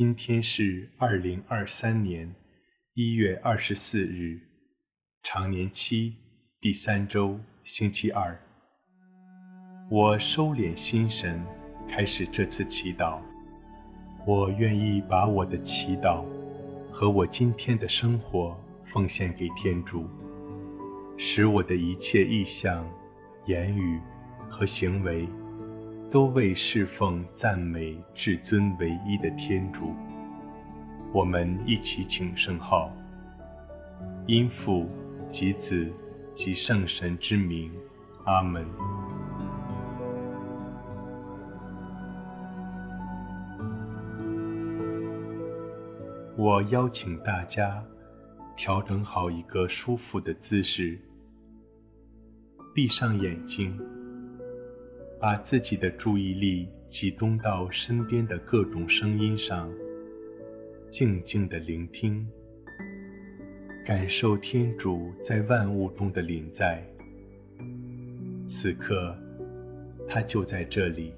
[0.00, 2.34] 今天是二零二三年
[2.94, 4.40] 一月二十四日，
[5.22, 6.16] 常年期
[6.58, 8.34] 第三周星期二。
[9.90, 11.44] 我收敛心神，
[11.86, 13.20] 开始这次祈祷。
[14.26, 16.24] 我愿意把我的祈祷
[16.90, 20.08] 和我今天的生活奉献给天主，
[21.18, 22.90] 使我的一切意向、
[23.44, 24.00] 言语
[24.48, 25.28] 和行为。
[26.10, 29.94] 都为侍奉、赞美至尊唯一的天主。
[31.12, 32.90] 我们一起请圣号，
[34.26, 34.90] 因父
[35.28, 35.88] 及子
[36.34, 37.72] 及圣神之名，
[38.24, 38.66] 阿门。
[46.36, 47.84] 我邀请大家
[48.56, 50.98] 调整好一个舒服的姿势，
[52.74, 53.80] 闭上眼睛。
[55.20, 59.70] 把自己的注意力集中到身边的各种声音上，
[60.88, 62.26] 静静的聆听，
[63.84, 66.82] 感受天主在万物中的临在。
[68.46, 69.14] 此刻，
[70.08, 71.12] 他就在这里。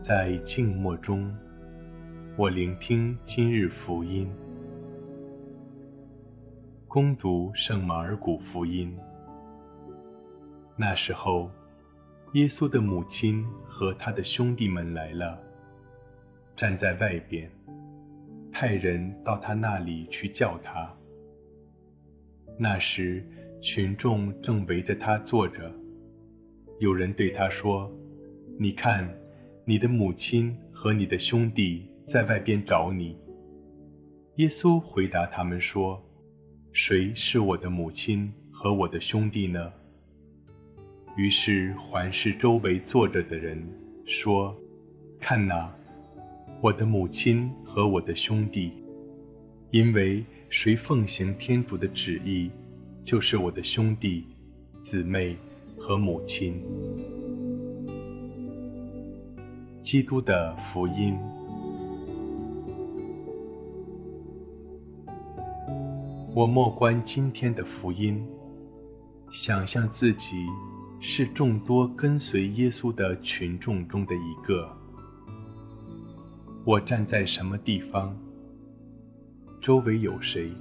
[0.00, 1.34] 在静默中，
[2.36, 4.30] 我聆听今日福音。
[6.86, 8.96] 恭读圣马尔谷福音。
[10.76, 11.50] 那时候，
[12.34, 15.36] 耶稣的母亲和他的兄弟们来了，
[16.54, 17.50] 站在外边，
[18.52, 20.88] 派人到他那里去叫他。
[22.56, 23.26] 那时，
[23.60, 25.74] 群众正围着他坐着，
[26.78, 27.92] 有人对他说
[28.60, 29.12] ：“你看。”
[29.68, 33.14] 你的母亲和你的兄弟在外边找你。
[34.36, 36.02] 耶稣回答他们说
[36.72, 39.70] ：“谁是我的母亲和我的兄弟呢？”
[41.18, 43.62] 于是环视周围坐着的人，
[44.06, 44.56] 说
[45.20, 45.70] ：“看哪，
[46.62, 48.72] 我的母亲和我的兄弟！
[49.70, 52.50] 因为谁奉行天主的旨意，
[53.02, 54.24] 就是我的兄弟、
[54.80, 55.36] 姊妹
[55.76, 56.58] 和母亲。”
[59.88, 61.18] 基督的福音。
[66.34, 68.22] 我默观今天的福音，
[69.30, 70.44] 想象自己
[71.00, 74.68] 是众多跟随耶稣的群众中的一个。
[76.66, 78.14] 我站在什么地方？
[79.58, 80.52] 周围有谁？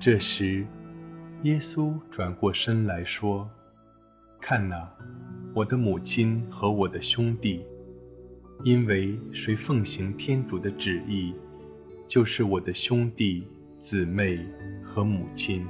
[0.00, 0.66] 这时，
[1.42, 3.46] 耶稣转过身来说
[4.40, 4.90] ：“看哪，
[5.52, 7.62] 我的母亲和我的兄弟！
[8.64, 11.34] 因为谁奉行天主的旨意，
[12.08, 13.46] 就是我的兄弟、
[13.78, 14.42] 姊妹
[14.82, 15.66] 和母亲。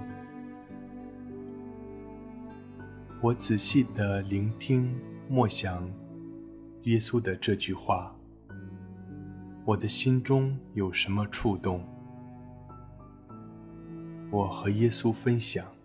[3.21, 4.97] 我仔细地聆听、
[5.29, 5.91] 默想
[6.85, 8.15] 耶稣的这句话，
[9.65, 11.85] 我的心中有什么触动？
[14.31, 15.80] 我和耶稣分享。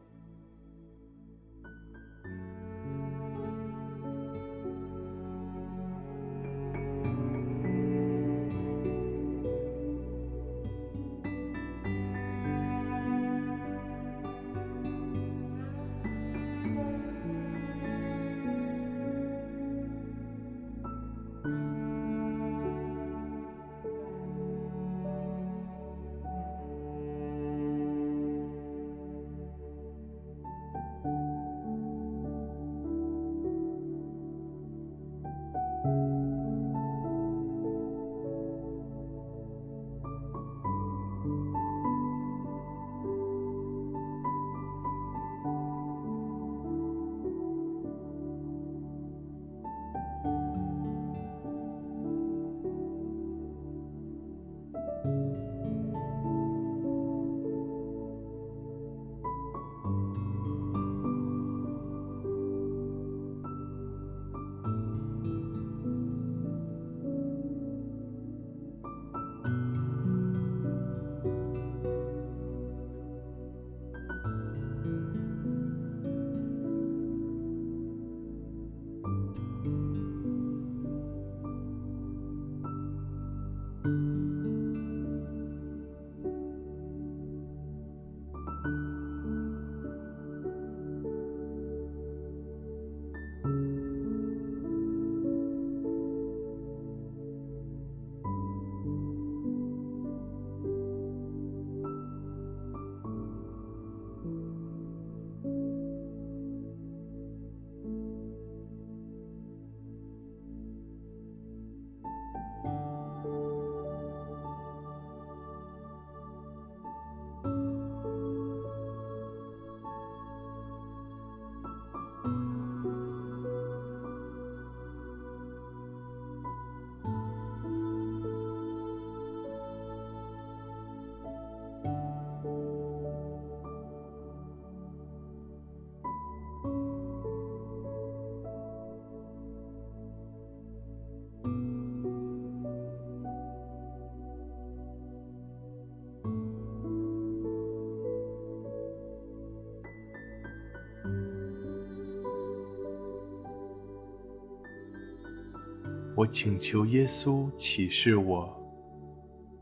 [156.17, 158.49] 我请求耶稣启示我，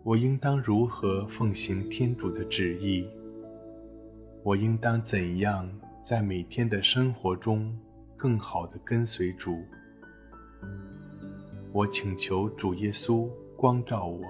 [0.04, 3.10] 我应当如何奉行天主的旨意？
[4.44, 5.68] 我应当怎样
[6.04, 7.76] 在每天的生活中
[8.16, 9.64] 更好的跟随主？
[11.72, 13.28] 我请求主耶稣
[13.58, 14.22] 光照我。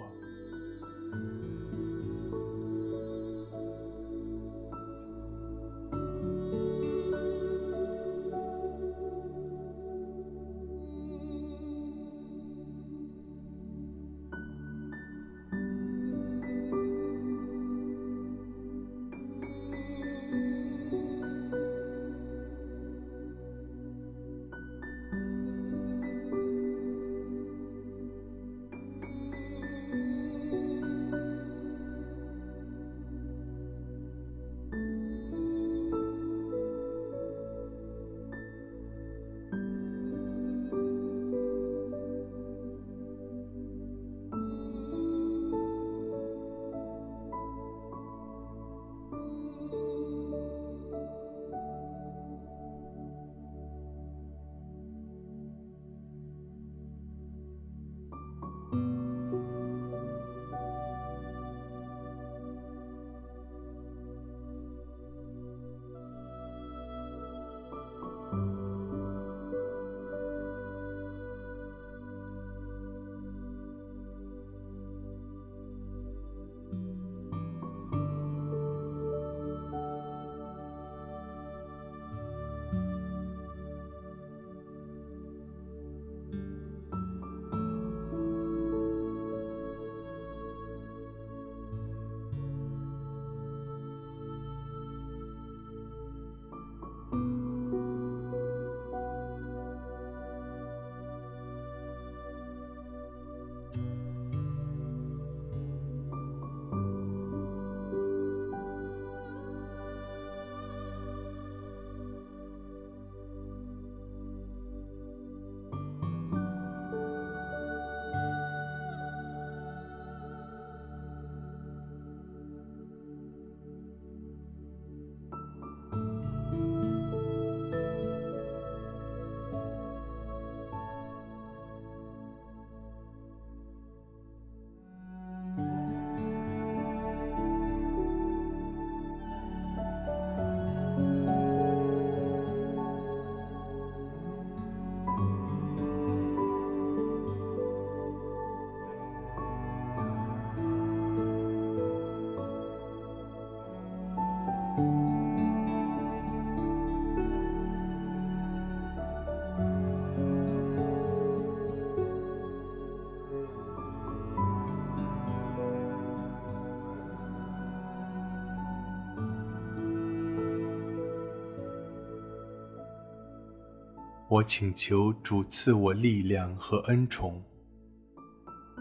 [174.29, 177.43] 我请求主赐我力量和恩宠，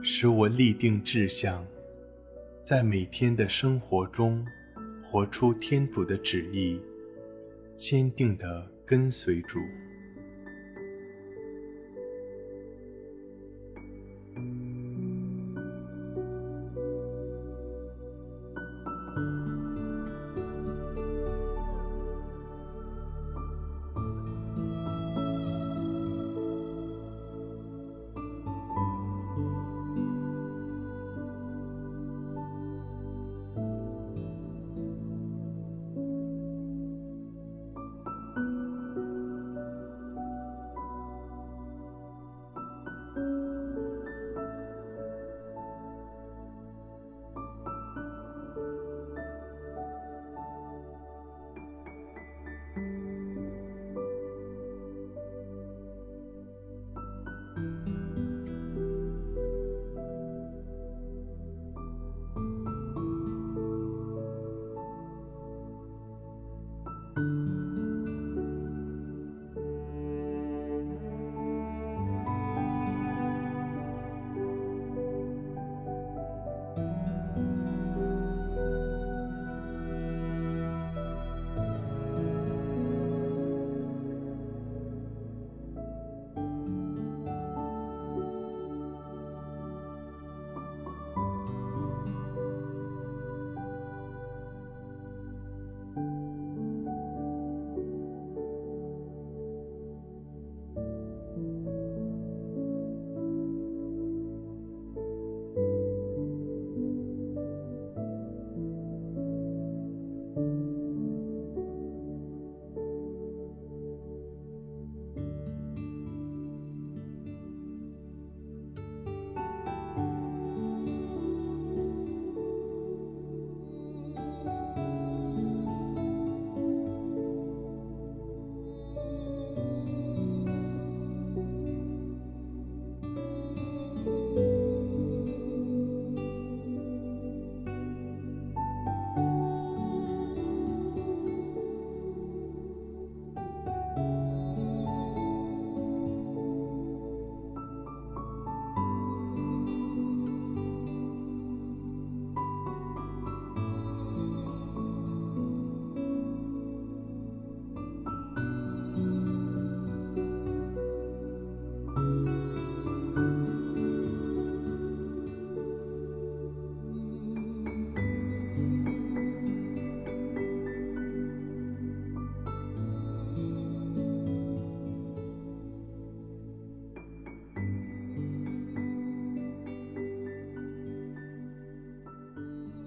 [0.03, 1.67] 使我立定志向，
[2.63, 4.47] 在每天的生活中
[5.03, 6.81] 活出天主的旨意，
[7.77, 9.59] 坚定地跟随主。